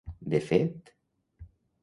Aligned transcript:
De 0.33 0.39
fet... 0.47 0.91